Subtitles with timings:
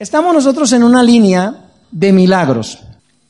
[0.00, 2.78] Estamos nosotros en una línea de milagros.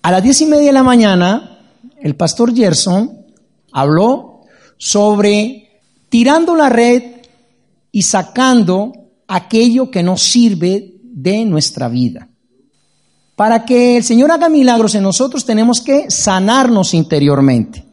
[0.03, 1.59] A las diez y media de la mañana,
[1.99, 3.27] el pastor Gerson
[3.73, 4.43] habló
[4.79, 7.23] sobre tirando la red
[7.91, 8.93] y sacando
[9.27, 12.29] aquello que no sirve de nuestra vida.
[13.35, 17.85] Para que el Señor haga milagros en nosotros tenemos que sanarnos interiormente.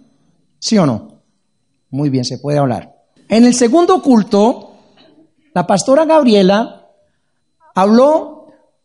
[0.60, 1.24] ¿Sí o no?
[1.90, 2.94] Muy bien, se puede hablar.
[3.28, 4.76] En el segundo culto,
[5.56, 6.86] la pastora Gabriela
[7.74, 8.37] habló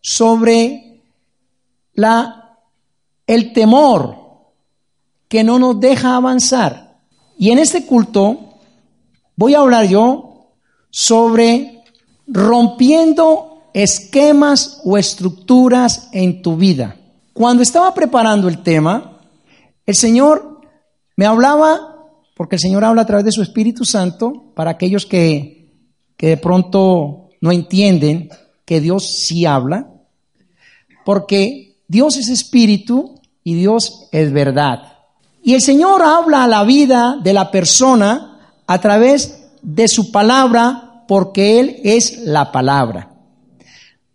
[0.02, 1.00] sobre
[1.94, 2.58] la,
[3.26, 4.18] el temor
[5.28, 7.00] que no nos deja avanzar.
[7.38, 8.58] Y en este culto
[9.36, 10.50] voy a hablar yo
[10.90, 11.82] sobre
[12.26, 16.96] rompiendo esquemas o estructuras en tu vida.
[17.32, 19.20] Cuando estaba preparando el tema,
[19.86, 20.60] el Señor
[21.16, 25.72] me hablaba, porque el Señor habla a través de su Espíritu Santo, para aquellos que,
[26.16, 28.28] que de pronto no entienden
[28.64, 29.90] que Dios sí habla,
[31.04, 34.92] porque Dios es espíritu y Dios es verdad.
[35.42, 41.04] Y el Señor habla a la vida de la persona a través de su palabra
[41.08, 43.10] porque Él es la palabra.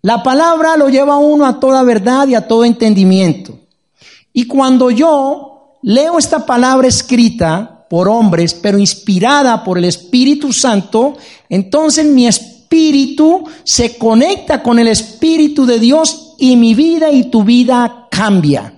[0.02, 3.60] La palabra lo lleva a uno a toda verdad y a todo entendimiento.
[4.32, 11.18] Y cuando yo leo esta palabra escrita por hombres, pero inspirada por el Espíritu Santo,
[11.50, 12.57] entonces mi espíritu
[13.64, 18.74] se conecta con el Espíritu de Dios y mi vida y tu vida cambia.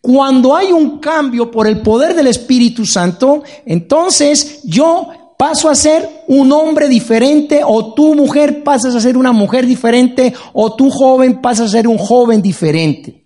[0.00, 6.24] Cuando hay un cambio por el poder del Espíritu Santo, entonces yo paso a ser
[6.28, 11.40] un hombre diferente o tu mujer pasas a ser una mujer diferente o tu joven
[11.40, 13.19] pasas a ser un joven diferente.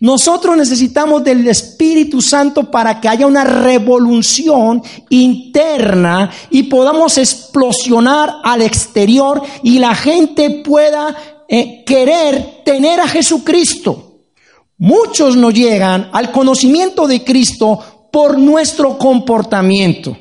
[0.00, 8.62] Nosotros necesitamos del Espíritu Santo para que haya una revolución interna y podamos explosionar al
[8.62, 14.20] exterior y la gente pueda eh, querer tener a Jesucristo.
[14.78, 20.16] Muchos no llegan al conocimiento de Cristo por nuestro comportamiento.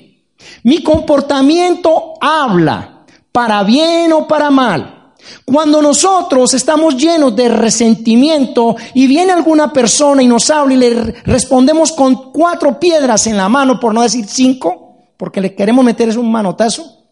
[0.63, 4.98] Mi comportamiento habla, para bien o para mal.
[5.45, 10.93] Cuando nosotros estamos llenos de resentimiento y viene alguna persona y nos habla y le
[11.23, 16.17] respondemos con cuatro piedras en la mano, por no decir cinco, porque le queremos meter
[16.17, 17.07] un manotazo,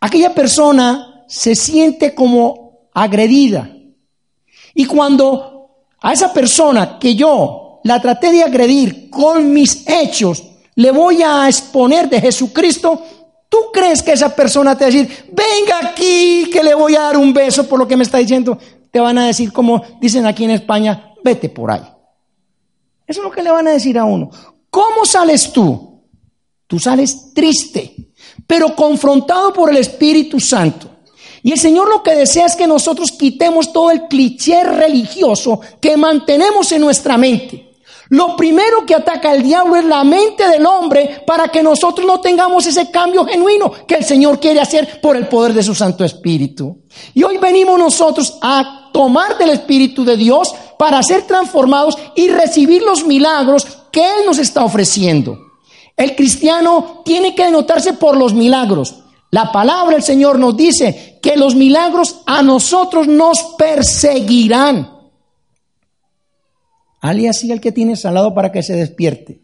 [0.00, 3.70] aquella persona se siente como agredida.
[4.74, 5.70] Y cuando
[6.00, 10.42] a esa persona que yo la traté de agredir con mis hechos,
[10.74, 13.02] le voy a exponer de Jesucristo,
[13.48, 17.02] ¿tú crees que esa persona te va a decir, venga aquí que le voy a
[17.02, 18.58] dar un beso por lo que me está diciendo?
[18.90, 21.82] Te van a decir, como dicen aquí en España, vete por ahí.
[23.06, 24.30] Eso es lo que le van a decir a uno.
[24.70, 26.02] ¿Cómo sales tú?
[26.66, 27.94] Tú sales triste,
[28.46, 30.90] pero confrontado por el Espíritu Santo.
[31.42, 35.96] Y el Señor lo que desea es que nosotros quitemos todo el cliché religioso que
[35.96, 37.65] mantenemos en nuestra mente.
[38.08, 42.20] Lo primero que ataca el diablo es la mente del hombre para que nosotros no
[42.20, 46.04] tengamos ese cambio genuino que el Señor quiere hacer por el poder de su Santo
[46.04, 46.82] Espíritu.
[47.14, 52.82] Y hoy venimos nosotros a tomar del Espíritu de Dios para ser transformados y recibir
[52.82, 55.38] los milagros que Él nos está ofreciendo.
[55.96, 58.96] El cristiano tiene que denotarse por los milagros.
[59.30, 64.95] La palabra del Señor nos dice que los milagros a nosotros nos perseguirán.
[67.00, 69.40] Ali así el que tienes al lado para que se despierte.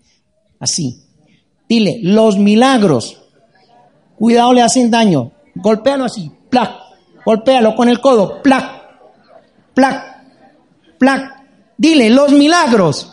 [0.59, 1.03] Así.
[1.69, 3.23] Dile, los milagros.
[4.19, 5.33] Cuidado, le hacen daño.
[5.55, 6.31] Golpéalo así.
[6.51, 6.71] Plac.
[7.25, 8.43] Golpéalo con el codo.
[8.43, 8.83] Plac.
[9.75, 10.25] Plac.
[10.99, 11.45] Plac.
[11.77, 13.13] Dile, los milagros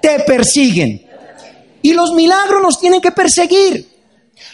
[0.00, 1.06] te persiguen.
[1.82, 3.88] Y los milagros nos tienen que perseguir.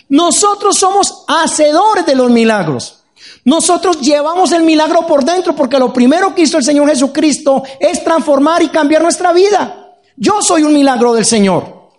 [0.08, 3.03] Nosotros somos hacedores de los milagros.
[3.44, 8.02] Nosotros llevamos el milagro por dentro porque lo primero que hizo el Señor Jesucristo es
[8.02, 9.98] transformar y cambiar nuestra vida.
[10.16, 11.90] Yo soy un milagro del Señor.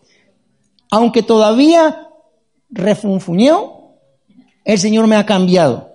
[0.89, 2.09] Aunque todavía
[2.69, 3.97] refunfuñeo,
[4.63, 5.91] el Señor me ha cambiado.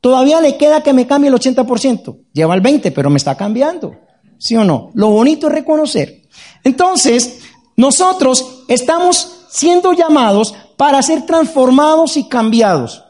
[0.00, 2.18] Todavía le queda que me cambie el 80%.
[2.32, 3.96] Lleva el 20%, pero me está cambiando.
[4.38, 4.90] ¿Sí o no?
[4.94, 6.22] Lo bonito es reconocer.
[6.64, 7.40] Entonces,
[7.76, 13.05] nosotros estamos siendo llamados para ser transformados y cambiados.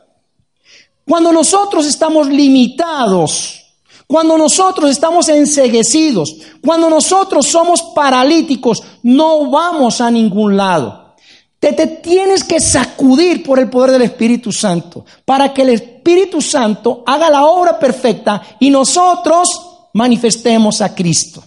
[1.08, 3.64] Cuando nosotros estamos limitados,
[4.08, 11.14] cuando nosotros estamos enseguecidos, cuando nosotros somos paralíticos, no vamos a ningún lado.
[11.60, 16.42] Te, te, tienes que sacudir por el poder del Espíritu Santo para que el Espíritu
[16.42, 19.48] Santo haga la obra perfecta y nosotros
[19.94, 21.42] manifestemos a Cristo.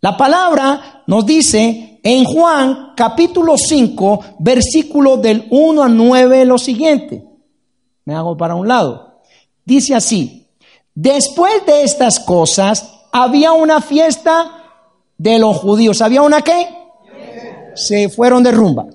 [0.00, 7.31] La palabra nos dice en Juan capítulo 5, versículo del 1 a 9 lo siguiente.
[8.04, 9.20] Me hago para un lado.
[9.64, 10.42] Dice así,
[10.94, 14.50] Después de estas cosas, había una fiesta
[15.16, 16.02] de los judíos.
[16.02, 16.68] ¿Había una qué?
[17.74, 18.86] Se fueron de rumba.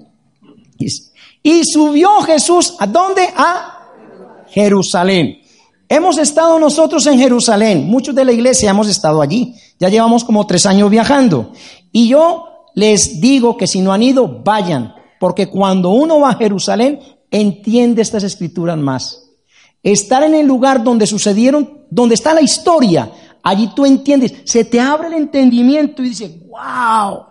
[1.41, 3.27] Y subió Jesús, ¿a dónde?
[3.35, 3.89] A
[4.49, 5.39] Jerusalén.
[5.89, 10.45] Hemos estado nosotros en Jerusalén, muchos de la iglesia hemos estado allí, ya llevamos como
[10.45, 11.53] tres años viajando.
[11.93, 12.43] Y yo
[12.75, 16.99] les digo que si no han ido, vayan, porque cuando uno va a Jerusalén,
[17.31, 19.23] entiende estas escrituras más.
[19.83, 23.11] Estar en el lugar donde sucedieron, donde está la historia,
[23.43, 27.27] allí tú entiendes, se te abre el entendimiento y dices, wow,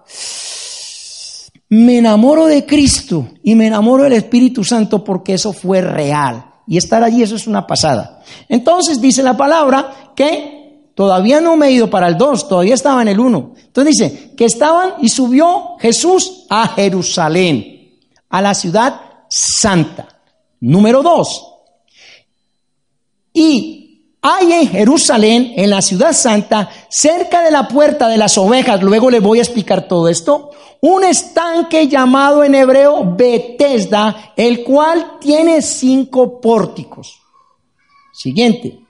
[1.68, 6.52] me enamoro de Cristo y me enamoro del Espíritu Santo porque eso fue real.
[6.66, 8.22] Y estar allí, eso es una pasada.
[8.48, 13.02] Entonces dice la palabra que todavía no me he ido para el 2, todavía estaba
[13.02, 13.52] en el 1.
[13.66, 17.98] Entonces dice que estaban y subió Jesús a Jerusalén,
[18.30, 20.08] a la ciudad santa.
[20.60, 21.52] Número 2.
[23.34, 23.86] Y
[24.22, 29.10] hay en Jerusalén, en la ciudad santa, cerca de la puerta de las ovejas, luego
[29.10, 30.50] le voy a explicar todo esto,
[30.80, 37.20] un estanque llamado en hebreo Betesda, el cual tiene cinco pórticos.
[38.12, 38.80] Siguiente.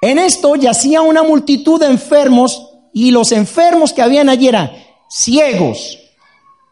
[0.00, 4.72] En esto yacía una multitud de enfermos y los enfermos que habían allí eran
[5.08, 5.98] ciegos,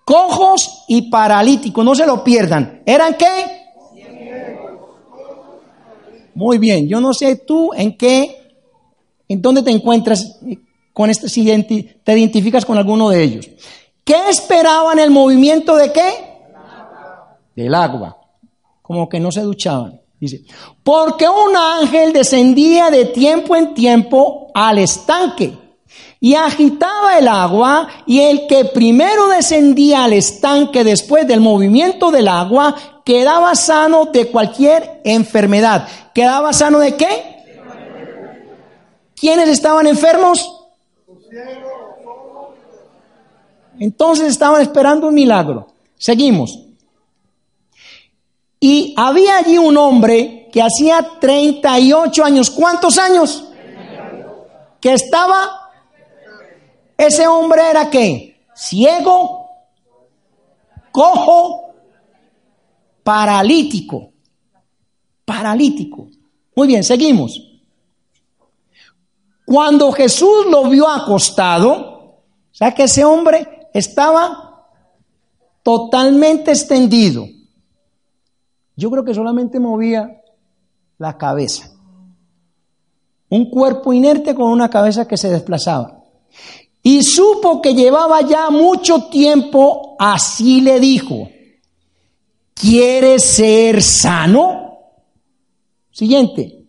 [0.04, 1.84] cojos y paralíticos.
[1.84, 2.82] No se lo pierdan.
[2.86, 3.64] ¿Eran qué?
[6.34, 6.88] Muy bien.
[6.88, 8.56] Yo no sé tú en qué,
[9.28, 10.40] en dónde te encuentras
[10.92, 13.48] con este siguiente, te identificas con alguno de ellos.
[14.04, 16.34] ¿Qué esperaban el movimiento de qué?
[17.56, 18.18] Del agua.
[18.82, 20.00] Como que no se duchaban.
[20.20, 20.42] Dice,
[20.82, 25.63] porque un ángel descendía de tiempo en tiempo al estanque
[26.24, 32.28] y agitaba el agua y el que primero descendía al estanque después del movimiento del
[32.28, 32.74] agua
[33.04, 35.86] quedaba sano de cualquier enfermedad.
[36.14, 37.44] ¿Quedaba sano de qué?
[39.14, 40.64] ¿Quiénes estaban enfermos?
[43.78, 45.66] Entonces estaban esperando un milagro.
[45.98, 46.58] Seguimos.
[48.58, 52.48] Y había allí un hombre que hacía 38 años.
[52.48, 53.46] ¿Cuántos años?
[54.80, 55.63] Que estaba...
[56.96, 58.46] Ese hombre era qué?
[58.54, 59.48] Ciego,
[60.92, 61.74] cojo,
[63.02, 64.12] paralítico.
[65.24, 66.08] Paralítico.
[66.54, 67.40] Muy bien, seguimos.
[69.44, 74.68] Cuando Jesús lo vio acostado, o sea que ese hombre estaba
[75.62, 77.26] totalmente extendido.
[78.76, 80.22] Yo creo que solamente movía
[80.98, 81.70] la cabeza.
[83.28, 86.02] Un cuerpo inerte con una cabeza que se desplazaba.
[86.86, 91.30] Y supo que llevaba ya mucho tiempo, así le dijo,
[92.52, 94.80] ¿quieres ser sano?
[95.90, 96.66] Siguiente.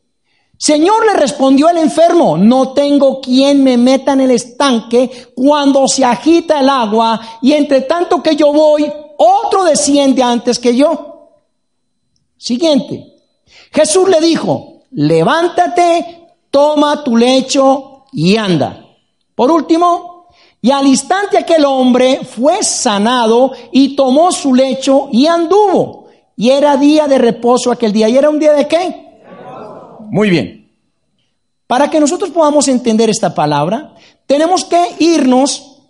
[0.57, 6.05] Señor, le respondió el enfermo, no tengo quien me meta en el estanque cuando se
[6.05, 11.31] agita el agua y entre tanto que yo voy, otro desciende antes que yo.
[12.37, 13.15] Siguiente.
[13.69, 18.84] Jesús le dijo, levántate, toma tu lecho y anda.
[19.35, 20.15] Por último,
[20.61, 26.07] y al instante aquel hombre fue sanado y tomó su lecho y anduvo.
[26.35, 28.09] Y era día de reposo aquel día.
[28.09, 29.21] ¿Y era un día de qué?
[30.09, 30.71] Muy bien.
[31.67, 33.93] Para que nosotros podamos entender esta palabra,
[34.25, 35.83] tenemos que irnos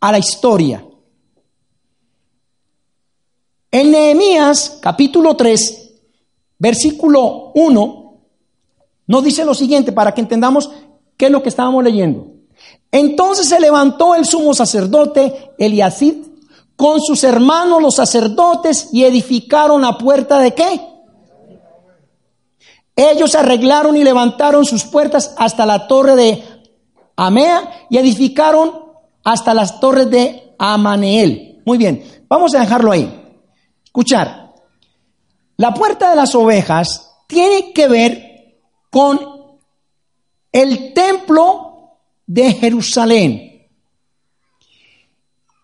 [0.00, 0.84] a la historia.
[3.70, 5.92] En Nehemías capítulo 3,
[6.58, 8.20] versículo 1,
[9.08, 10.70] nos dice lo siguiente para que entendamos
[11.16, 12.33] qué es lo que estábamos leyendo.
[12.94, 16.14] Entonces se levantó el sumo sacerdote Eliasid
[16.76, 20.80] con sus hermanos los sacerdotes y edificaron la puerta de qué?
[22.94, 26.44] Ellos arreglaron y levantaron sus puertas hasta la torre de
[27.16, 28.84] Amea y edificaron
[29.24, 31.62] hasta las torres de Amaneel.
[31.66, 33.42] Muy bien, vamos a dejarlo ahí.
[33.84, 34.54] Escuchar.
[35.56, 39.58] La puerta de las ovejas tiene que ver con
[40.52, 41.63] el templo
[42.26, 43.68] de Jerusalén.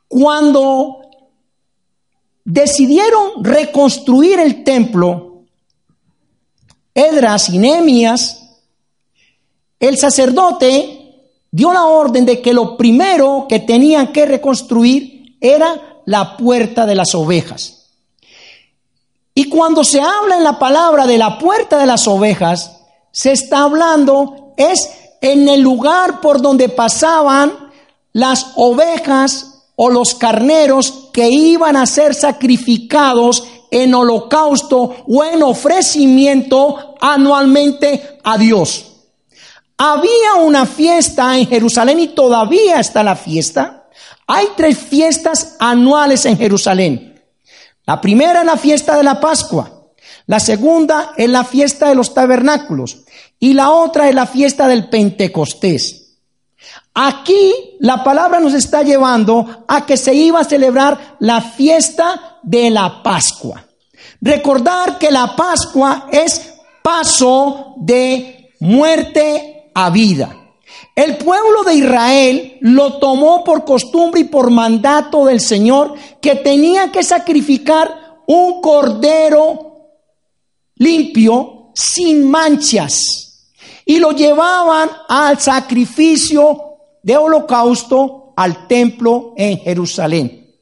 [0.09, 1.03] Cuando
[2.45, 5.45] decidieron reconstruir el templo,
[6.95, 8.59] Edras y Nehemías,
[9.79, 16.37] el sacerdote dio la orden de que lo primero que tenían que reconstruir era la
[16.37, 17.89] puerta de las ovejas.
[19.35, 22.81] Y cuando se habla en la palabra de la puerta de las ovejas,
[23.13, 24.91] se está hablando es
[25.21, 27.71] en el lugar por donde pasaban
[28.13, 36.97] las ovejas o los carneros que iban a ser sacrificados en holocausto o en ofrecimiento
[37.01, 38.87] anualmente a Dios.
[39.79, 43.89] Había una fiesta en Jerusalén y todavía está la fiesta.
[44.27, 47.23] Hay tres fiestas anuales en Jerusalén.
[47.87, 49.81] La primera es la fiesta de la Pascua.
[50.27, 52.99] La segunda es la fiesta de los tabernáculos.
[53.41, 56.01] Y la otra es la fiesta del Pentecostés.
[56.95, 62.71] Aquí la palabra nos está llevando a que se iba a celebrar la fiesta de
[62.71, 63.65] la Pascua.
[64.21, 70.37] Recordar que la Pascua es paso de muerte a vida.
[70.95, 76.93] El pueblo de Israel lo tomó por costumbre y por mandato del Señor que tenía
[76.93, 79.71] que sacrificar un cordero
[80.77, 83.30] limpio, sin manchas,
[83.85, 90.55] y lo llevaban al sacrificio de holocausto al templo en Jerusalén.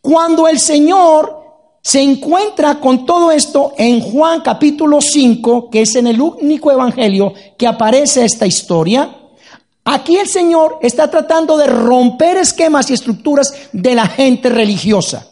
[0.00, 1.40] Cuando el Señor
[1.82, 7.32] se encuentra con todo esto en Juan capítulo 5, que es en el único evangelio
[7.56, 9.16] que aparece esta historia,
[9.84, 15.29] aquí el Señor está tratando de romper esquemas y estructuras de la gente religiosa.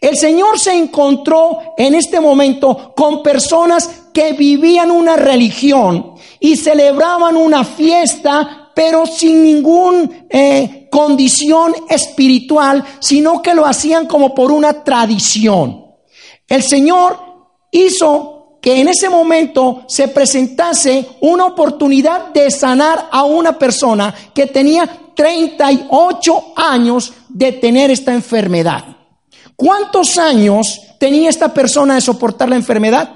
[0.00, 7.36] El Señor se encontró en este momento con personas que vivían una religión y celebraban
[7.36, 14.84] una fiesta, pero sin ninguna eh, condición espiritual, sino que lo hacían como por una
[14.84, 15.84] tradición.
[16.46, 17.18] El Señor
[17.70, 24.46] hizo que en ese momento se presentase una oportunidad de sanar a una persona que
[24.46, 28.97] tenía 38 años de tener esta enfermedad.
[29.60, 33.10] ¿Cuántos años tenía esta persona de soportar la enfermedad?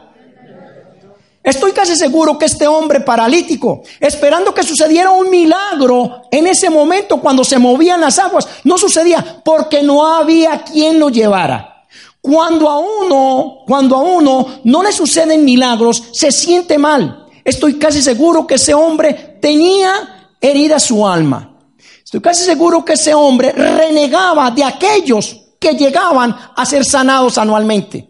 [1.41, 7.21] Estoy casi seguro que este hombre paralítico, esperando que sucediera un milagro en ese momento
[7.21, 11.85] cuando se movían las aguas, no sucedía porque no había quien lo llevara.
[12.21, 17.29] Cuando a uno, cuando a uno no le suceden milagros, se siente mal.
[17.45, 21.57] Estoy casi seguro que ese hombre tenía herida su alma.
[22.05, 28.09] Estoy casi seguro que ese hombre renegaba de aquellos que llegaban a ser sanados anualmente.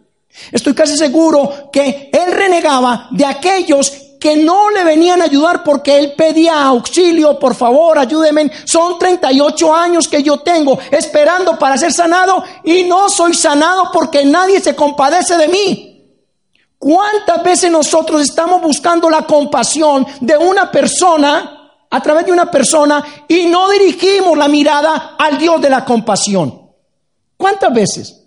[0.50, 5.98] Estoy casi seguro que él renegaba de aquellos que no le venían a ayudar porque
[5.98, 8.50] él pedía auxilio, por favor, ayúdenme.
[8.64, 14.24] Son 38 años que yo tengo esperando para ser sanado y no soy sanado porque
[14.24, 15.88] nadie se compadece de mí.
[16.78, 23.04] ¿Cuántas veces nosotros estamos buscando la compasión de una persona a través de una persona
[23.28, 26.61] y no dirigimos la mirada al Dios de la compasión?
[27.42, 28.20] ¿Cuántas veces?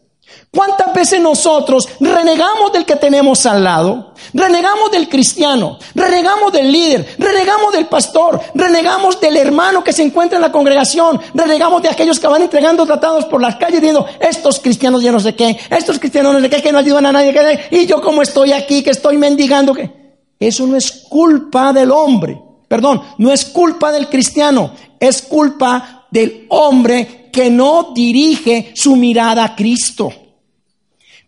[0.51, 4.13] ¿Cuántas veces nosotros renegamos del que tenemos al lado?
[4.33, 10.37] Renegamos del cristiano, renegamos del líder, renegamos del pastor, renegamos del hermano que se encuentra
[10.37, 14.59] en la congregación, renegamos de aquellos que van entregando tratados por las calles diciendo, estos
[14.59, 17.69] cristianos ya no sé qué, estos cristianos no sé qué, que no ayudan a nadie,
[17.71, 19.89] y yo como estoy aquí, que estoy mendigando, que
[20.37, 26.47] eso no es culpa del hombre, perdón, no es culpa del cristiano, es culpa del
[26.49, 30.09] hombre que no dirige su mirada a Cristo.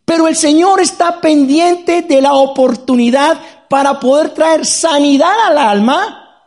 [0.06, 6.46] Pero el Señor está pendiente de la oportunidad para poder traer sanidad al alma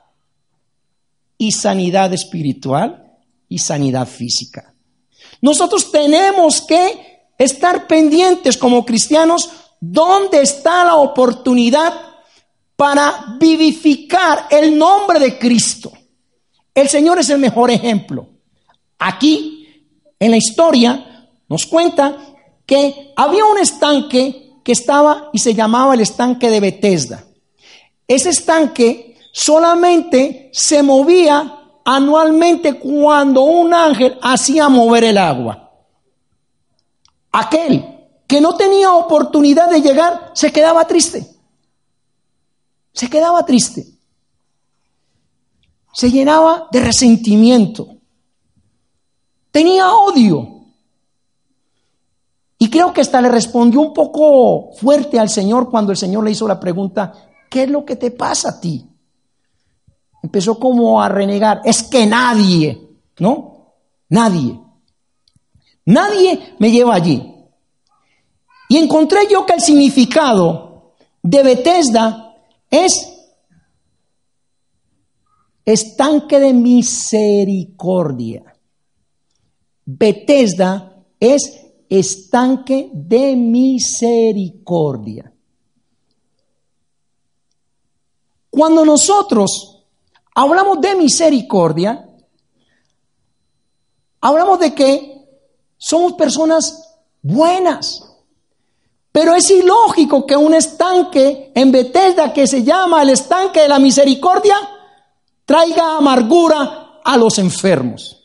[1.37, 3.19] y sanidad espiritual
[3.51, 4.73] y sanidad física.
[5.43, 11.93] Nosotros tenemos que estar pendientes como cristianos dónde está la oportunidad
[12.77, 15.93] para vivificar el nombre de Cristo.
[16.75, 18.30] El Señor es el mejor ejemplo.
[19.01, 19.83] Aquí,
[20.19, 22.17] en la historia, nos cuenta
[22.67, 27.25] que había un estanque que estaba y se llamaba el estanque de Bethesda.
[28.07, 35.73] Ese estanque solamente se movía anualmente cuando un ángel hacía mover el agua.
[37.33, 37.85] Aquel
[38.27, 41.27] que no tenía oportunidad de llegar se quedaba triste.
[42.93, 43.87] Se quedaba triste.
[45.95, 48.00] Se llenaba de resentimiento.
[49.51, 50.61] Tenía odio.
[52.59, 56.33] Y creo que hasta le respondió un poco fuerte al Señor cuando el Señor le
[56.33, 57.13] hizo la pregunta,
[57.49, 58.87] ¿qué es lo que te pasa a ti?
[60.23, 62.79] Empezó como a renegar, es que nadie,
[63.19, 63.73] ¿no?
[64.11, 64.61] Nadie.
[65.87, 67.35] Nadie me lleva allí.
[68.69, 72.37] Y encontré yo que el significado de Bethesda
[72.71, 73.09] es
[75.65, 78.50] estanque de misericordia.
[79.93, 85.33] Betesda es estanque de misericordia.
[88.51, 89.85] Cuando nosotros
[90.35, 92.09] hablamos de misericordia,
[94.21, 95.29] hablamos de que
[95.77, 98.07] somos personas buenas,
[99.13, 103.81] Pero es ilógico que un estanque en Bethesda que se llama el estanque de la
[103.81, 104.55] misericordia
[105.45, 108.20] traiga amargura a los enfermos.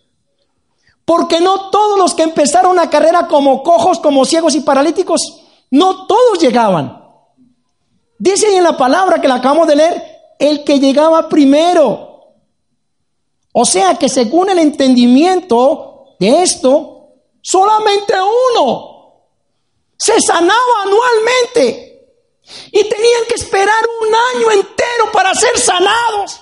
[1.05, 6.07] Porque no todos los que empezaron una carrera como cojos, como ciegos y paralíticos, no
[6.07, 7.03] todos llegaban.
[8.17, 10.03] Dice en la palabra que la acabamos de leer,
[10.39, 12.33] el que llegaba primero.
[13.53, 17.09] O sea que según el entendimiento de esto,
[17.41, 18.13] solamente
[18.51, 18.95] uno
[19.97, 21.91] se sanaba anualmente.
[22.71, 26.41] Y tenían que esperar un año entero para ser sanados.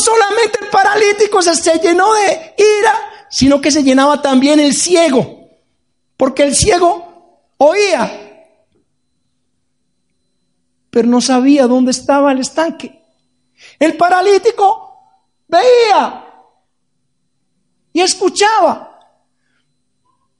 [0.00, 5.48] Solamente el paralítico se, se llenó de ira, sino que se llenaba también el ciego.
[6.16, 8.46] Porque el ciego oía,
[10.90, 13.02] pero no sabía dónde estaba el estanque.
[13.78, 14.98] El paralítico
[15.46, 16.26] veía
[17.92, 18.98] y escuchaba,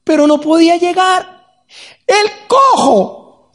[0.04, 1.40] pero no podía llegar.
[2.06, 3.52] El cojo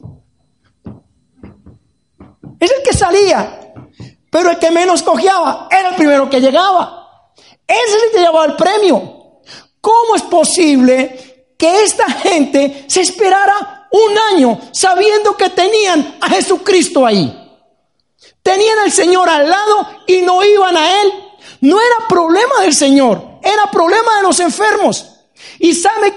[2.58, 3.65] es el que salía,
[4.36, 7.32] pero el que menos cojeaba era el primero que llegaba.
[7.66, 9.40] Ese es el que llevaba el premio.
[9.80, 17.06] ¿Cómo es posible que esta gente se esperara un año sabiendo que tenían a Jesucristo
[17.06, 17.34] ahí?
[18.42, 21.12] Tenían al Señor al lado y no iban a Él.
[21.62, 25.14] No era problema del Señor, era problema de los enfermos.
[25.58, 26.12] ¿Y sabe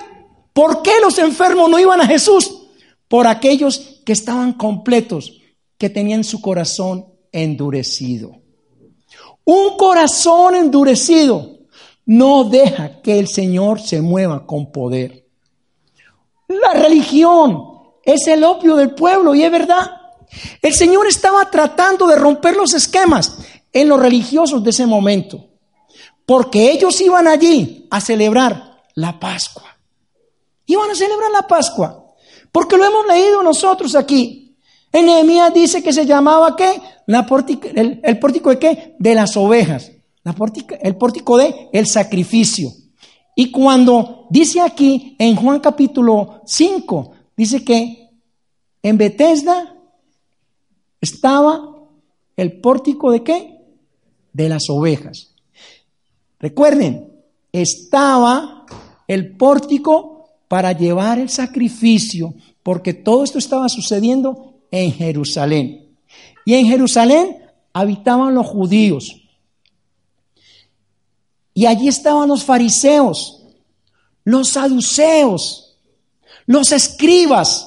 [0.51, 2.67] por qué los enfermos no iban a Jesús?
[3.07, 5.39] Por aquellos que estaban completos,
[5.77, 8.35] que tenían su corazón endurecido.
[9.45, 11.59] Un corazón endurecido
[12.05, 15.25] no deja que el Señor se mueva con poder.
[16.47, 17.63] La religión
[18.03, 19.91] es el opio del pueblo y es verdad.
[20.61, 23.37] El Señor estaba tratando de romper los esquemas
[23.71, 25.45] en los religiosos de ese momento,
[26.25, 29.77] porque ellos iban allí a celebrar la Pascua.
[30.65, 32.13] Iban a celebrar la Pascua,
[32.51, 34.48] porque lo hemos leído nosotros aquí.
[34.91, 36.81] En dice que se llamaba ¿qué?
[37.05, 37.27] La
[37.75, 38.95] el, pórtico de qué?
[38.97, 39.91] De las ovejas.
[40.23, 40.35] La
[40.81, 42.71] el pórtico de el sacrificio.
[43.35, 48.09] Y cuando dice aquí en Juan capítulo 5, dice que
[48.81, 49.75] en Bethesda
[50.99, 51.75] estaba
[52.35, 53.61] el pórtico de qué?
[54.33, 55.35] De las ovejas.
[56.39, 57.11] Recuerden,
[57.51, 58.65] estaba
[59.07, 65.97] el pórtico para llevar el sacrificio, porque todo esto estaba sucediendo en Jerusalén.
[66.45, 67.37] Y en Jerusalén
[67.73, 69.15] habitaban los judíos.
[71.53, 73.43] Y allí estaban los fariseos,
[74.23, 75.77] los saduceos,
[76.45, 77.65] los escribas,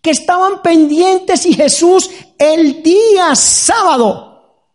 [0.00, 4.70] que estaban pendientes y Jesús el día sábado,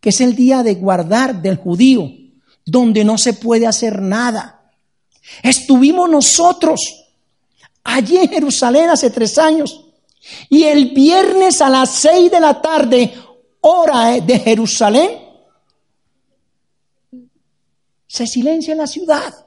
[0.00, 2.10] que es el día de guardar del judío,
[2.66, 4.72] donde no se puede hacer nada.
[5.42, 6.80] Estuvimos nosotros
[7.84, 9.87] allí en Jerusalén hace tres años
[10.48, 13.14] y el viernes a las seis de la tarde,
[13.60, 15.10] hora de Jerusalén,
[18.06, 19.46] se silencia la ciudad.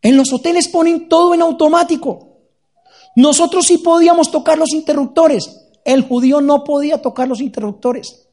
[0.00, 2.38] En los hoteles ponen todo en automático.
[3.16, 5.68] Nosotros sí podíamos tocar los interruptores.
[5.84, 8.28] El judío no podía tocar los interruptores.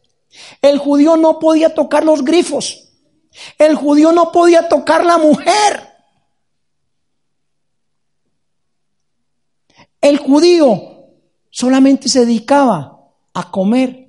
[0.61, 2.89] El judío no podía tocar los grifos.
[3.57, 5.92] El judío no podía tocar la mujer.
[10.03, 11.13] El judío
[11.49, 14.07] solamente se dedicaba a comer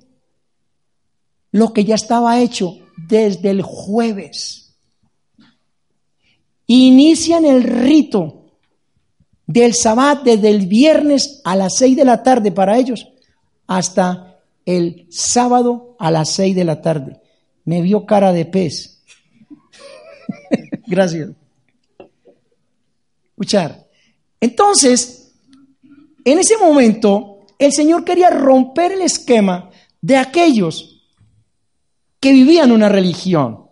[1.51, 4.75] lo que ya estaba hecho desde el jueves.
[6.67, 8.43] Inician el rito
[9.47, 13.07] del sabbat desde el viernes a las seis de la tarde para ellos
[13.65, 17.21] hasta el sábado a las seis de la tarde.
[17.63, 19.01] Me vio cara de pez.
[20.87, 21.29] Gracias.
[23.29, 23.87] Escuchar.
[24.41, 25.24] Entonces,
[26.25, 29.69] en ese momento, el Señor quería romper el esquema
[30.01, 31.03] de aquellos
[32.19, 33.69] que vivían una religión.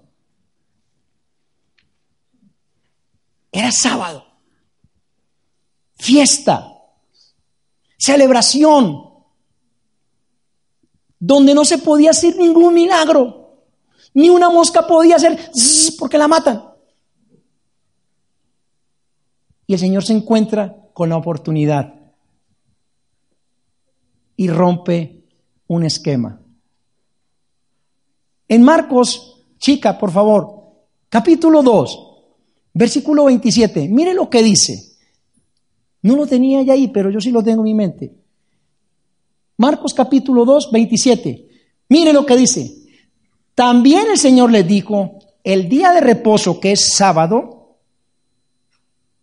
[3.51, 4.25] Era sábado,
[5.95, 6.77] fiesta,
[7.97, 9.09] celebración,
[11.19, 13.63] donde no se podía hacer ningún milagro,
[14.13, 15.51] ni una mosca podía hacer
[15.97, 16.63] porque la matan.
[19.65, 22.02] Y el Señor se encuentra con la oportunidad
[24.35, 25.23] y rompe
[25.67, 26.39] un esquema.
[28.47, 30.63] En Marcos, chica, por favor,
[31.09, 31.99] capítulo 2,
[32.73, 34.93] versículo 27, mire lo que dice.
[36.01, 38.13] No lo tenía ya ahí, pero yo sí lo tengo en mi mente.
[39.57, 41.47] Marcos capítulo 2, 27.
[41.89, 42.75] Mire lo que dice.
[43.55, 47.77] También el Señor les dijo, el día de reposo que es sábado,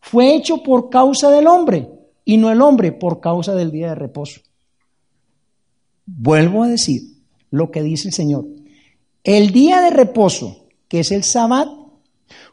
[0.00, 1.88] fue hecho por causa del hombre
[2.24, 4.40] y no el hombre por causa del día de reposo.
[6.16, 7.02] Vuelvo a decir
[7.50, 8.46] lo que dice el Señor.
[9.22, 11.68] El día de reposo, que es el sabbat,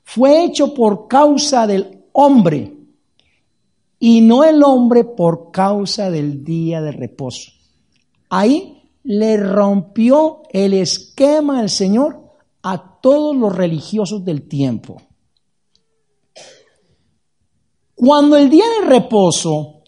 [0.03, 2.73] fue hecho por causa del hombre
[3.99, 7.51] y no el hombre por causa del día de reposo.
[8.29, 12.21] Ahí le rompió el esquema el Señor
[12.61, 15.01] a todos los religiosos del tiempo.
[17.95, 19.81] Cuando el día de reposo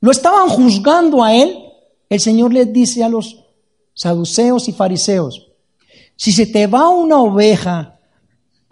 [0.00, 1.65] lo estaban juzgando a él,
[2.08, 3.44] el Señor les dice a los
[3.94, 5.48] saduceos y fariseos,
[6.16, 7.98] si se te va una oveja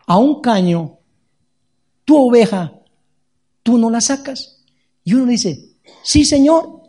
[0.07, 0.99] a un caño,
[2.05, 2.81] tu oveja,
[3.63, 4.63] tú no la sacas.
[5.03, 6.83] Y uno dice, sí Señor,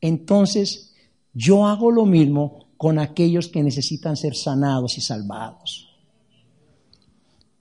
[0.00, 0.94] entonces
[1.32, 5.88] yo hago lo mismo con aquellos que necesitan ser sanados y salvados.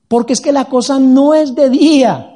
[0.08, 2.34] Porque es que la cosa no es de día,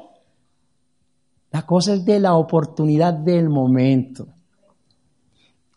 [1.52, 4.28] la cosa es de la oportunidad del momento.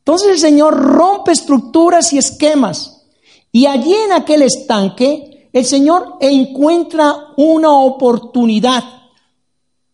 [0.05, 3.07] Entonces el Señor rompe estructuras y esquemas.
[3.51, 8.85] Y allí en aquel estanque, el Señor encuentra una oportunidad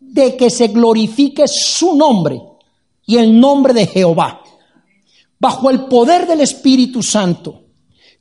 [0.00, 2.42] de que se glorifique su nombre
[3.06, 4.42] y el nombre de Jehová,
[5.38, 7.62] bajo el poder del Espíritu Santo.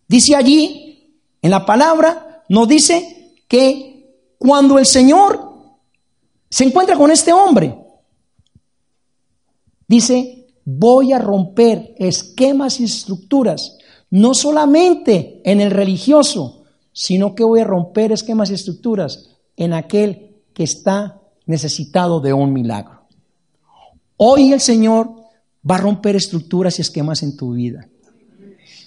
[0.07, 5.49] Dice allí, en la palabra, nos dice que cuando el Señor
[6.49, 7.75] se encuentra con este hombre.
[9.87, 10.38] Dice,
[10.77, 13.77] voy a romper esquemas y estructuras,
[14.09, 20.35] no solamente en el religioso, sino que voy a romper esquemas y estructuras en aquel
[20.53, 23.07] que está necesitado de un milagro.
[24.17, 25.15] Hoy el Señor
[25.69, 27.87] va a romper estructuras y esquemas en tu vida.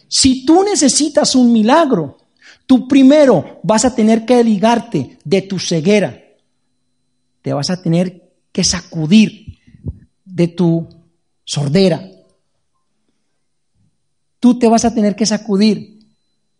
[0.08, 2.18] Si tú necesitas un milagro,
[2.66, 6.22] tú primero vas a tener que ligarte de tu ceguera
[7.42, 9.58] te vas a tener que sacudir
[10.24, 10.88] de tu
[11.44, 12.08] sordera.
[14.40, 16.00] Tú te vas a tener que sacudir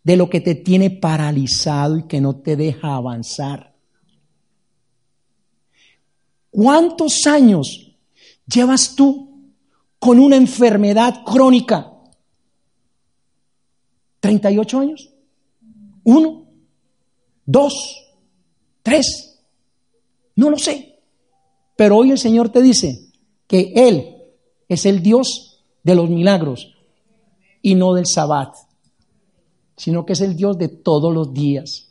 [0.03, 3.73] de lo que te tiene paralizado y que no te deja avanzar.
[6.49, 7.95] ¿Cuántos años
[8.45, 9.51] llevas tú
[9.99, 11.91] con una enfermedad crónica?
[14.21, 15.09] ¿38 años?
[16.03, 16.45] ¿Uno?
[17.45, 17.73] ¿Dos?
[18.81, 19.39] ¿Tres?
[20.35, 20.99] No lo sé.
[21.75, 23.07] Pero hoy el Señor te dice
[23.47, 24.12] que Él
[24.73, 26.73] es el Dios de los milagros
[27.61, 28.55] y no del sabbat,
[29.75, 31.89] sino que es el Dios de todos los días.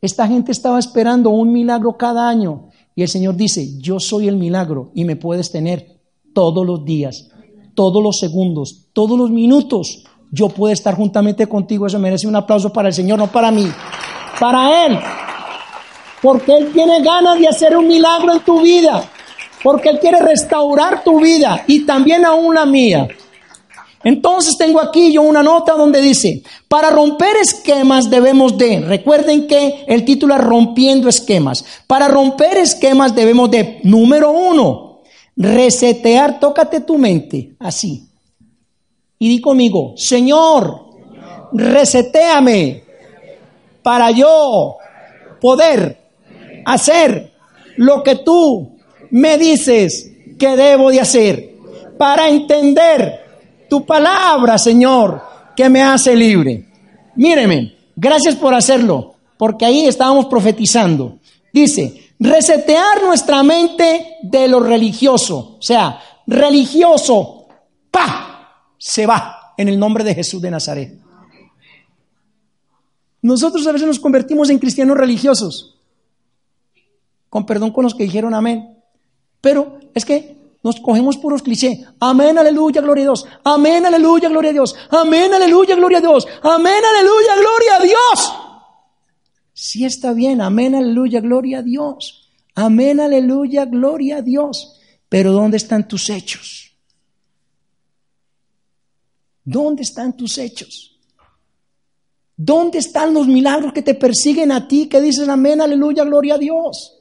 [0.00, 4.36] Esta gente estaba esperando un milagro cada año y el Señor dice, yo soy el
[4.36, 6.00] milagro y me puedes tener
[6.32, 7.30] todos los días,
[7.74, 10.04] todos los segundos, todos los minutos.
[10.32, 11.86] Yo puedo estar juntamente contigo.
[11.86, 13.66] Eso merece un aplauso para el Señor, no para mí,
[14.38, 14.98] para Él
[16.22, 19.02] porque Él tiene ganas de hacer un milagro en tu vida,
[19.62, 23.08] porque Él quiere restaurar tu vida y también aún la mía.
[24.02, 29.84] Entonces tengo aquí yo una nota donde dice, para romper esquemas debemos de, recuerden que
[29.86, 35.00] el título es rompiendo esquemas, para romper esquemas debemos de, número uno,
[35.36, 38.06] resetear, tócate tu mente, así.
[39.18, 40.86] Y di conmigo, Señor,
[41.52, 42.84] reseteame
[43.82, 44.78] para yo
[45.42, 45.98] poder
[46.64, 47.32] hacer
[47.76, 48.79] lo que tú
[49.10, 51.56] me dices que debo de hacer
[51.98, 53.20] para entender
[53.68, 55.22] tu palabra, Señor,
[55.56, 56.66] que me hace libre.
[57.16, 61.18] Míreme, gracias por hacerlo, porque ahí estábamos profetizando.
[61.52, 67.46] Dice, resetear nuestra mente de lo religioso, o sea, religioso,
[67.90, 70.98] pa, se va en el nombre de Jesús de Nazaret.
[73.22, 75.76] Nosotros a veces nos convertimos en cristianos religiosos
[77.30, 78.79] con perdón con los que dijeron amén.
[79.40, 81.80] Pero es que nos cogemos puros clichés.
[81.98, 83.26] Amén, aleluya, gloria a Dios.
[83.44, 84.74] Amén, aleluya, gloria a Dios.
[84.90, 86.26] Amén, aleluya, gloria a Dios.
[86.42, 88.34] Amén, aleluya, gloria a Dios.
[89.52, 92.30] Sí está bien, amén, aleluya, gloria a Dios.
[92.54, 94.80] Amén, aleluya, gloria a Dios.
[95.08, 96.72] Pero ¿dónde están tus hechos?
[99.44, 100.98] ¿Dónde están tus hechos?
[102.36, 106.38] ¿Dónde están los milagros que te persiguen a ti que dices amén, aleluya, gloria a
[106.38, 106.99] Dios?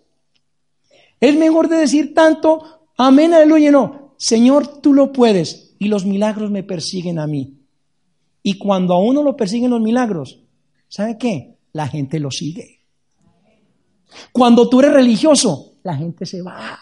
[1.20, 4.14] Es mejor de decir tanto, amén, aleluya, no.
[4.18, 7.58] Señor, tú lo puedes y los milagros me persiguen a mí.
[8.44, 10.40] Y cuando a uno lo persiguen los milagros,
[10.88, 11.58] ¿sabe qué?
[11.74, 12.80] La gente lo sigue.
[14.32, 16.80] Cuando tú eres religioso, la gente se va.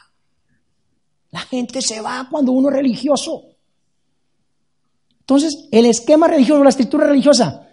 [1.32, 3.44] La gente se va cuando uno es religioso.
[5.20, 7.67] Entonces, el esquema religioso, la escritura religiosa,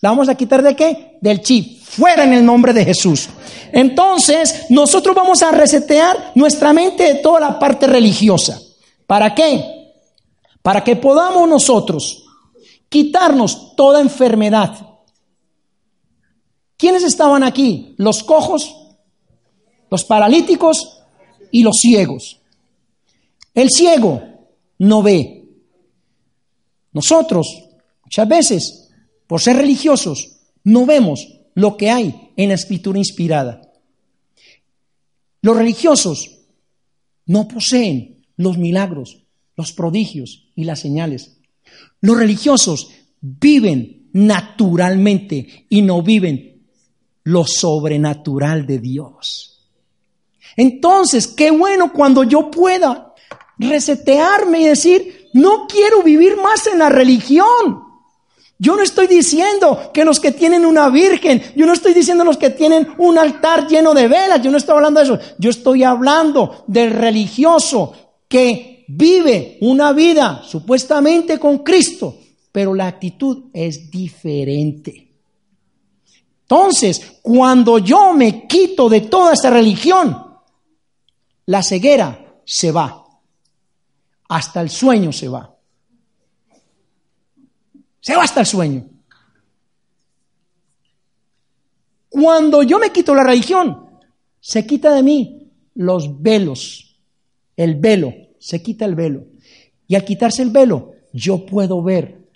[0.00, 1.18] ¿La vamos a quitar de qué?
[1.20, 1.82] Del chip.
[1.82, 3.28] Fuera en el nombre de Jesús.
[3.72, 8.60] Entonces, nosotros vamos a resetear nuestra mente de toda la parte religiosa.
[9.06, 9.92] ¿Para qué?
[10.62, 12.24] Para que podamos nosotros
[12.88, 14.86] quitarnos toda enfermedad.
[16.76, 17.94] ¿Quiénes estaban aquí?
[17.96, 18.74] Los cojos,
[19.90, 21.00] los paralíticos
[21.50, 22.40] y los ciegos.
[23.54, 24.22] El ciego
[24.78, 25.44] no ve.
[26.92, 27.46] Nosotros,
[28.04, 28.83] muchas veces,
[29.26, 33.72] por ser religiosos, no vemos lo que hay en la escritura inspirada.
[35.40, 36.38] Los religiosos
[37.26, 39.24] no poseen los milagros,
[39.56, 41.38] los prodigios y las señales.
[42.00, 46.66] Los religiosos viven naturalmente y no viven
[47.24, 49.70] lo sobrenatural de Dios.
[50.56, 53.14] Entonces, qué bueno cuando yo pueda
[53.58, 57.83] resetearme y decir, no quiero vivir más en la religión.
[58.58, 62.36] Yo no estoy diciendo que los que tienen una virgen, yo no estoy diciendo los
[62.36, 65.82] que tienen un altar lleno de velas, yo no estoy hablando de eso, yo estoy
[65.82, 67.92] hablando del religioso
[68.28, 72.18] que vive una vida supuestamente con Cristo,
[72.52, 75.12] pero la actitud es diferente.
[76.42, 80.16] Entonces, cuando yo me quito de toda esta religión,
[81.46, 83.04] la ceguera se va
[84.28, 85.53] hasta el sueño se va.
[88.04, 88.84] Se va hasta el sueño.
[92.10, 93.86] Cuando yo me quito la religión,
[94.40, 97.00] se quita de mí los velos,
[97.56, 99.24] el velo, se quita el velo.
[99.86, 102.28] Y al quitarse el velo, yo puedo ver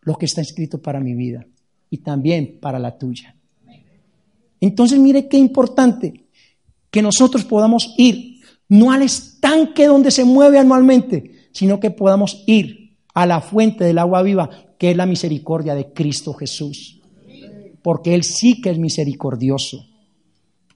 [0.00, 1.46] lo que está escrito para mi vida
[1.90, 3.36] y también para la tuya.
[4.58, 6.24] Entonces mire qué importante
[6.90, 12.83] que nosotros podamos ir no al estanque donde se mueve anualmente, sino que podamos ir
[13.14, 17.00] a la fuente del agua viva, que es la misericordia de Cristo Jesús.
[17.82, 19.86] Porque Él sí que es misericordioso.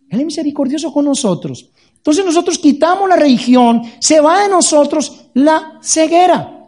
[0.09, 1.71] Él es misericordioso con nosotros.
[1.97, 6.67] Entonces nosotros quitamos la religión, se va de nosotros la ceguera.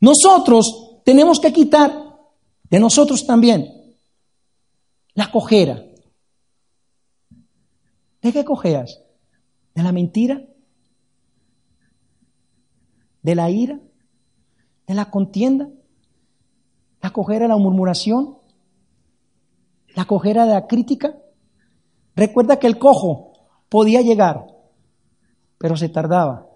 [0.00, 1.92] Nosotros tenemos que quitar
[2.70, 3.96] de nosotros también
[5.14, 5.84] la cojera.
[8.22, 9.02] ¿De qué cojeas?
[9.74, 10.42] ¿De la mentira?
[13.22, 13.80] ¿De la ira?
[14.86, 15.68] ¿De la contienda?
[17.02, 18.38] ¿La cojera de la murmuración?
[19.94, 21.16] ¿La cojera de la crítica?
[22.14, 23.32] Recuerda que el cojo
[23.68, 24.46] podía llegar,
[25.58, 26.46] pero se tardaba.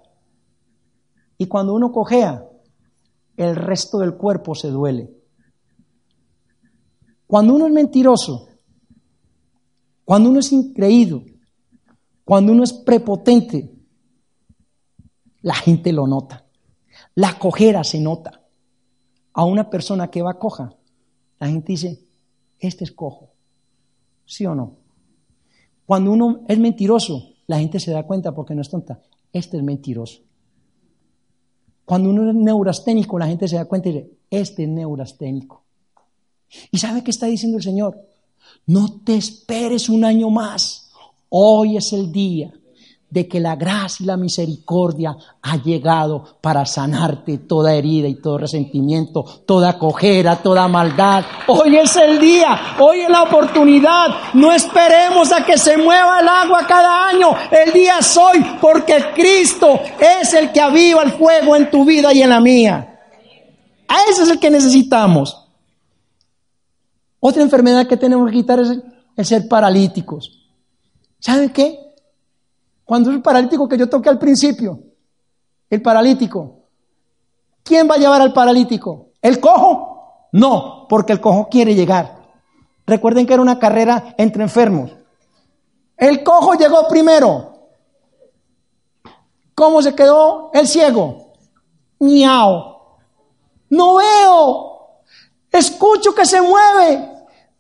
[1.39, 2.45] Y cuando uno cojea,
[3.37, 5.11] el resto del cuerpo se duele.
[7.27, 8.49] Cuando uno es mentiroso,
[10.05, 11.23] cuando uno es increído,
[12.25, 13.75] cuando uno es prepotente,
[15.41, 16.44] la gente lo nota.
[17.15, 18.41] La cojera se nota.
[19.33, 20.77] A una persona que va coja,
[21.41, 22.05] la gente dice,
[22.59, 23.33] este es cojo.
[24.25, 24.77] ¿Sí o no?
[25.87, 29.03] Cuando uno es mentiroso, la gente se da cuenta porque no es tonta.
[29.33, 30.23] Este es mentiroso.
[31.85, 35.63] Cuando uno es neurasténico, la gente se da cuenta y dice, este es neurasténico.
[36.71, 38.01] ¿Y sabe qué está diciendo el Señor?
[38.67, 40.93] No te esperes un año más.
[41.29, 42.55] Hoy es el día
[43.15, 48.39] de que la gracia y la misericordia ha llegado para sanarte toda herida y todo
[48.39, 51.25] resentimiento, toda cojera, toda maldad.
[51.47, 54.09] Hoy es el día, hoy es la oportunidad.
[54.35, 57.29] No esperemos a que se mueva el agua cada año.
[57.53, 62.13] El día es hoy porque Cristo es el que aviva el fuego en tu vida
[62.13, 63.01] y en la mía.
[63.87, 65.41] A ese es el que necesitamos.
[67.21, 68.71] Otra enfermedad que tenemos que quitar es
[69.17, 70.51] el ser paralíticos.
[71.21, 71.94] ¿Saben qué?
[72.85, 74.79] Cuando es el paralítico que yo toqué al principio,
[75.71, 76.67] el paralítico,
[77.63, 79.09] ¿quién va a llevar al paralítico?
[79.23, 80.29] ¿El cojo?
[80.33, 82.25] No, porque el cojo quiere llegar.
[82.87, 84.91] Recuerden que era una carrera entre enfermos.
[85.97, 87.53] El cojo llegó primero.
[89.55, 91.33] ¿Cómo se quedó el ciego?
[92.01, 92.75] Miau.
[93.71, 95.01] No veo.
[95.51, 97.11] Escucho que se mueve.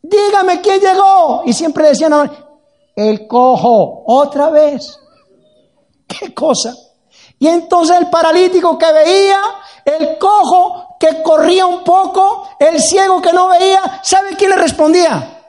[0.03, 1.43] Dígame quién llegó.
[1.47, 2.31] Y siempre decían,
[2.97, 4.99] el cojo, otra vez.
[6.07, 6.75] ¿Qué cosa?
[7.39, 9.41] Y entonces el paralítico que veía,
[9.85, 15.43] el cojo que corría un poco, el ciego que no veía, ¿sabe quién le respondía?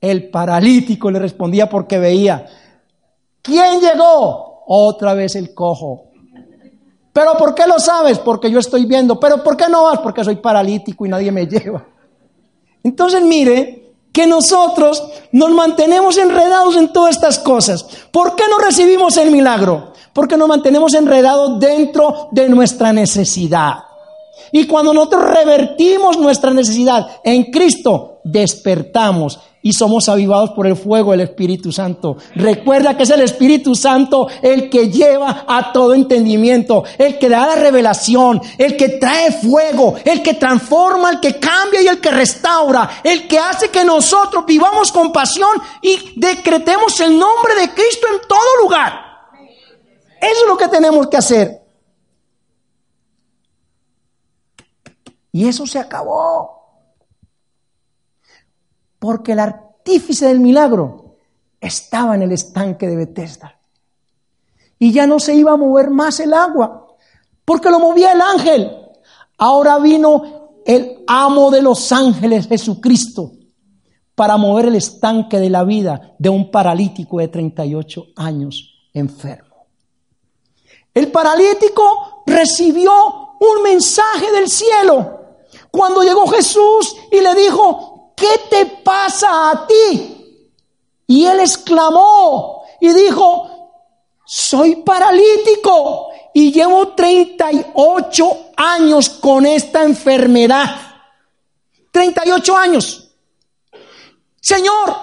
[0.00, 2.46] El paralítico le respondía porque veía.
[3.42, 4.64] ¿Quién llegó?
[4.66, 6.06] Otra vez el cojo.
[7.12, 8.18] ¿Pero por qué lo sabes?
[8.18, 9.20] Porque yo estoy viendo.
[9.20, 9.98] ¿Pero por qué no vas?
[9.98, 11.84] Porque soy paralítico y nadie me lleva.
[12.82, 17.84] Entonces mire, que nosotros nos mantenemos enredados en todas estas cosas.
[18.10, 19.91] ¿Por qué no recibimos el milagro?
[20.12, 23.84] Porque nos mantenemos enredados dentro de nuestra necesidad.
[24.50, 31.12] Y cuando nosotros revertimos nuestra necesidad en Cristo, despertamos y somos avivados por el fuego
[31.12, 32.16] del Espíritu Santo.
[32.34, 37.46] Recuerda que es el Espíritu Santo el que lleva a todo entendimiento, el que da
[37.46, 42.10] la revelación, el que trae fuego, el que transforma, el que cambia y el que
[42.10, 48.08] restaura, el que hace que nosotros vivamos con pasión y decretemos el nombre de Cristo
[48.12, 49.11] en todo lugar.
[50.22, 51.66] Eso es lo que tenemos que hacer.
[55.32, 56.62] Y eso se acabó.
[59.00, 61.16] Porque el artífice del milagro
[61.60, 63.58] estaba en el estanque de Bethesda.
[64.78, 66.86] Y ya no se iba a mover más el agua,
[67.44, 68.70] porque lo movía el ángel.
[69.38, 73.32] Ahora vino el amo de los ángeles, Jesucristo,
[74.14, 79.51] para mover el estanque de la vida de un paralítico de 38 años enfermo.
[80.94, 85.20] El paralítico recibió un mensaje del cielo
[85.70, 90.48] cuando llegó Jesús y le dijo, ¿qué te pasa a ti?
[91.06, 93.48] Y él exclamó y dijo,
[94.24, 100.76] soy paralítico y llevo 38 años con esta enfermedad.
[101.90, 103.08] 38 años.
[104.40, 104.96] Señor,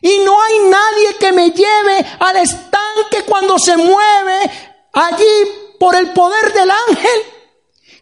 [0.00, 6.12] y no hay nadie que me lleve al estanque cuando se mueve allí por el
[6.12, 7.20] poder del ángel.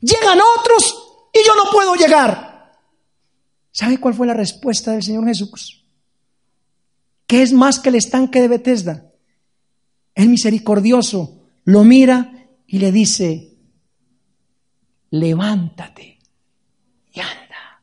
[0.01, 2.81] Llegan otros y yo no puedo llegar.
[3.70, 5.85] ¿Sabe cuál fue la respuesta del Señor Jesús?
[7.27, 9.11] ¿Qué es más que el estanque de Bethesda?
[10.14, 13.59] El misericordioso lo mira y le dice,
[15.11, 16.18] levántate
[17.12, 17.83] y anda.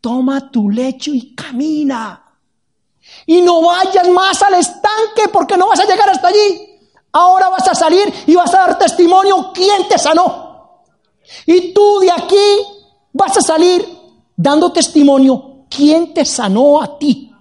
[0.00, 2.20] Toma tu lecho y camina.
[3.26, 6.73] Y no vayas más al estanque porque no vas a llegar hasta allí.
[7.14, 10.82] Ahora vas a salir y vas a dar testimonio quién te sanó.
[11.46, 12.60] Y tú de aquí
[13.12, 13.86] vas a salir
[14.36, 15.66] dando testimonio.
[15.70, 17.32] ¿Quién te sanó a ti?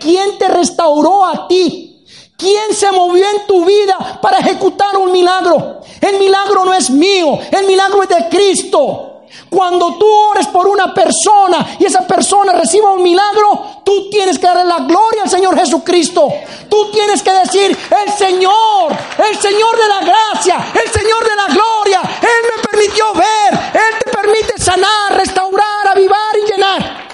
[0.00, 2.04] ¿Quién te restauró a ti?
[2.38, 5.80] ¿Quién se movió en tu vida para ejecutar un milagro?
[6.00, 9.07] El milagro no es mío, el milagro es de Cristo.
[9.50, 14.46] Cuando tú ores por una persona y esa persona reciba un milagro, tú tienes que
[14.46, 16.28] darle la gloria al Señor Jesucristo.
[16.68, 21.54] Tú tienes que decir, el Señor, el Señor de la gracia, el Señor de la
[21.54, 27.08] gloria, Él me permitió ver, Él te permite sanar, restaurar, avivar y llenar.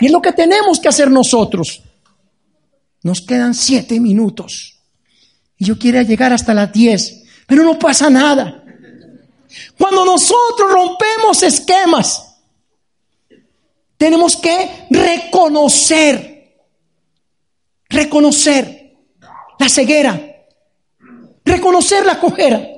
[0.00, 1.82] Y es lo que tenemos que hacer nosotros.
[3.02, 4.78] Nos quedan siete minutos.
[5.58, 8.61] Y yo quiero llegar hasta las diez, pero no pasa nada.
[9.78, 12.32] Cuando nosotros rompemos esquemas,
[13.96, 16.56] tenemos que reconocer,
[17.88, 18.96] reconocer
[19.58, 20.46] la ceguera,
[21.44, 22.68] reconocer la cojera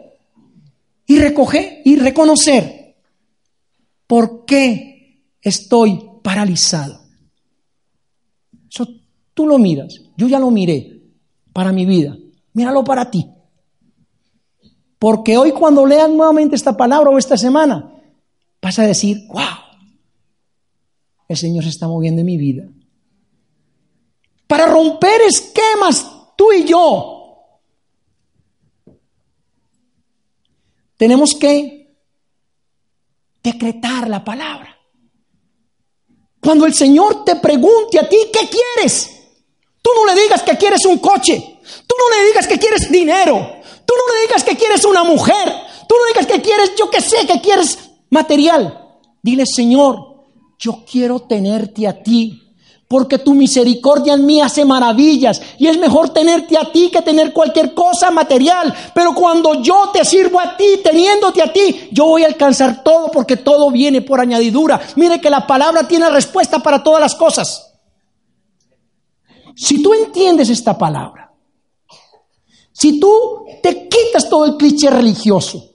[1.06, 2.96] y recoger y reconocer
[4.06, 7.00] por qué estoy paralizado.
[8.70, 8.86] Eso
[9.32, 11.00] tú lo miras, yo ya lo miré
[11.52, 12.16] para mi vida,
[12.52, 13.33] míralo para ti.
[15.04, 17.92] Porque hoy cuando lean nuevamente esta palabra o esta semana,
[18.62, 19.44] vas a decir, wow,
[21.28, 22.66] el Señor se está moviendo en mi vida.
[24.46, 27.50] Para romper esquemas, tú y yo,
[30.96, 31.98] tenemos que
[33.42, 34.74] decretar la palabra.
[36.40, 39.10] Cuando el Señor te pregunte a ti, ¿qué quieres?
[39.82, 43.63] Tú no le digas que quieres un coche, tú no le digas que quieres dinero,
[43.94, 45.52] Tú no le digas que quieres una mujer.
[45.88, 47.78] Tú no digas que quieres, yo que sé, que quieres
[48.10, 48.96] material.
[49.22, 50.24] Dile, Señor,
[50.58, 52.40] yo quiero tenerte a ti.
[52.88, 55.40] Porque tu misericordia en mí hace maravillas.
[55.58, 58.74] Y es mejor tenerte a ti que tener cualquier cosa material.
[58.94, 63.10] Pero cuando yo te sirvo a ti, teniéndote a ti, yo voy a alcanzar todo
[63.10, 64.80] porque todo viene por añadidura.
[64.96, 67.72] Mire que la palabra tiene respuesta para todas las cosas.
[69.54, 71.23] Si tú entiendes esta palabra,
[72.74, 75.70] si tú te quitas todo el cliché religioso,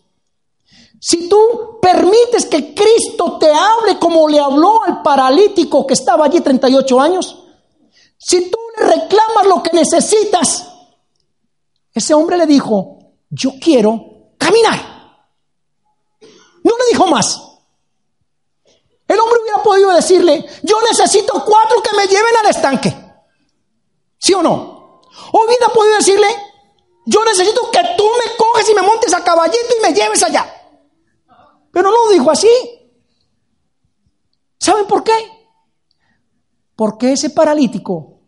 [0.99, 6.41] si tú permites que Cristo te hable como le habló al paralítico que estaba allí
[6.41, 7.43] 38 años,
[8.17, 10.67] si tú le reclamas lo que necesitas,
[11.93, 12.99] ese hombre le dijo,
[13.29, 14.77] yo quiero caminar.
[16.21, 17.41] No le dijo más.
[19.07, 22.93] El hombre hubiera podido decirle, yo necesito cuatro que me lleven al estanque.
[24.17, 25.01] ¿Sí o no?
[25.31, 26.27] O hubiera podido decirle,
[27.09, 30.45] yo necesito que tú me coges y me montes a caballito y me lleves allá.
[31.71, 32.47] Pero no lo dijo así.
[34.59, 35.13] ¿Saben por qué?
[36.75, 38.19] Porque ese paralítico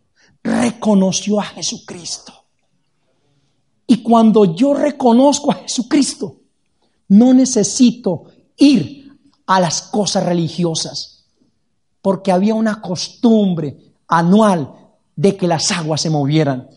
[0.42, 2.32] reconoció a Jesucristo.
[3.86, 6.40] Y cuando yo reconozco a Jesucristo,
[7.06, 8.24] no necesito
[8.56, 9.16] ir
[9.46, 11.26] a las cosas religiosas,
[12.00, 14.74] porque había una costumbre anual
[15.14, 16.68] de que las aguas se movieran.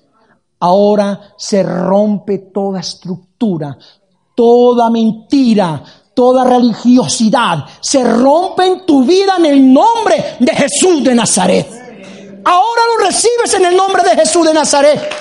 [0.59, 3.77] Ahora se rompe toda estructura,
[4.33, 5.83] toda mentira,
[6.13, 7.65] toda religiosidad.
[7.81, 11.67] Se rompe en tu vida en el nombre de Jesús de Nazaret.
[12.45, 15.13] Ahora lo recibes en el nombre de Jesús de Nazaret.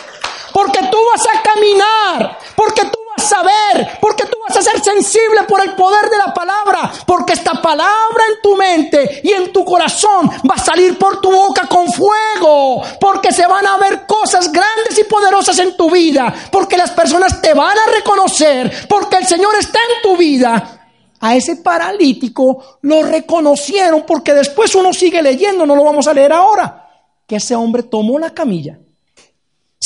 [0.52, 2.98] Porque tú vas a caminar, porque tú
[3.42, 7.60] ver, porque tú vas a ser sensible por el poder de la palabra, porque esta
[7.60, 11.90] palabra en tu mente y en tu corazón va a salir por tu boca con
[11.92, 16.90] fuego, porque se van a ver cosas grandes y poderosas en tu vida, porque las
[16.90, 20.80] personas te van a reconocer, porque el Señor está en tu vida.
[21.20, 26.32] A ese paralítico lo reconocieron porque después uno sigue leyendo, no lo vamos a leer
[26.32, 26.86] ahora,
[27.26, 28.78] que ese hombre tomó la camilla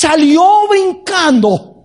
[0.00, 1.77] Salió brincando,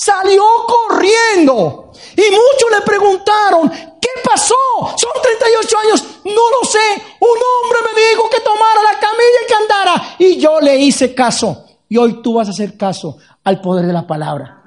[0.00, 1.92] salió corriendo.
[2.16, 3.70] Y muchos le preguntaron,
[4.00, 4.54] ¿qué pasó?
[4.96, 7.02] Son 38 años, no lo sé.
[7.20, 10.16] Un hombre me dijo que tomara la camilla y que andara.
[10.18, 11.66] Y yo le hice caso.
[11.88, 14.64] Y hoy tú vas a hacer caso al poder de la palabra.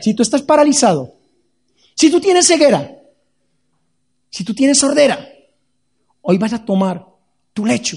[0.00, 1.14] Si tú estás paralizado,
[1.96, 2.98] si tú tienes ceguera,
[4.30, 5.28] si tú tienes sordera,
[6.20, 7.04] hoy vas a tomar
[7.52, 7.96] tu lecho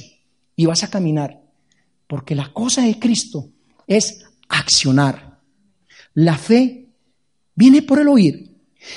[0.56, 1.42] y vas a caminar.
[2.08, 3.50] Porque la cosa de Cristo
[3.86, 5.25] es accionar.
[6.16, 6.90] La fe
[7.54, 8.52] viene por el oír.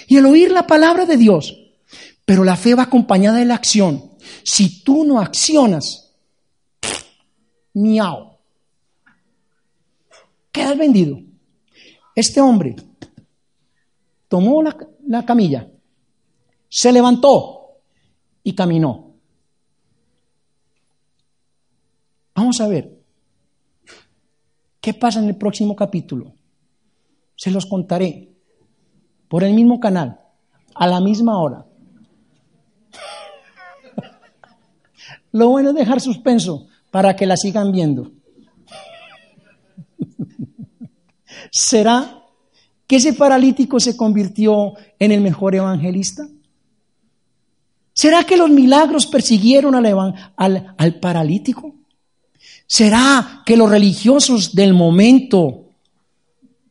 [0.07, 1.57] Y el oír la palabra de Dios.
[2.25, 4.13] Pero la fe va acompañada de la acción.
[4.43, 6.17] Si tú no accionas,
[7.75, 8.39] miau,
[10.51, 11.21] quedas vendido.
[12.15, 12.75] Este hombre
[14.27, 15.71] tomó la, la camilla,
[16.69, 17.79] se levantó
[18.43, 19.15] y caminó.
[22.35, 22.99] Vamos a ver,
[24.89, 26.33] ¿Qué pasa en el próximo capítulo?
[27.39, 28.35] Se los contaré
[29.29, 30.19] por el mismo canal,
[30.75, 31.65] a la misma hora.
[35.33, 38.11] Lo bueno es dejar suspenso para que la sigan viendo.
[41.53, 42.25] ¿Será
[42.89, 46.27] que ese paralítico se convirtió en el mejor evangelista?
[47.93, 49.87] ¿Será que los milagros persiguieron al,
[50.37, 51.77] al, al paralítico?
[52.67, 55.68] ¿Será que los religiosos del momento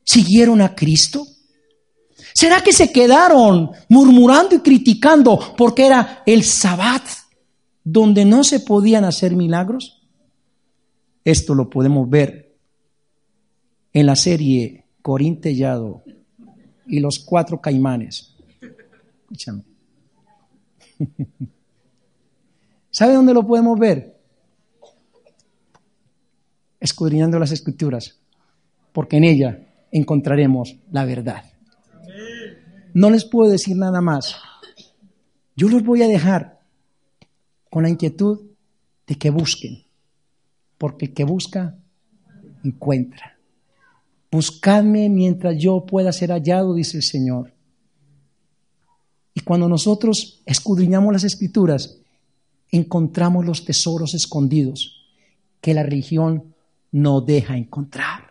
[0.07, 1.27] siguieron a Cristo?
[2.33, 7.03] ¿Será que se quedaron murmurando y criticando porque era el sabbat
[7.83, 10.01] donde no se podían hacer milagros?
[11.23, 12.55] Esto lo podemos ver
[13.91, 16.03] en la serie Corintellado
[16.87, 18.35] y los cuatro caimanes.
[22.91, 24.17] ¿Sabe dónde lo podemos ver?
[26.79, 28.19] escudriñando las escrituras,
[28.93, 31.43] porque en ella encontraremos la verdad.
[32.93, 34.35] No les puedo decir nada más.
[35.55, 36.61] Yo los voy a dejar
[37.69, 38.41] con la inquietud
[39.07, 39.85] de que busquen,
[40.77, 41.77] porque el que busca,
[42.63, 43.37] encuentra.
[44.31, 47.53] Buscadme mientras yo pueda ser hallado, dice el Señor.
[49.33, 51.99] Y cuando nosotros escudriñamos las escrituras,
[52.71, 55.05] encontramos los tesoros escondidos
[55.61, 56.55] que la religión
[56.91, 58.26] no deja encontrar.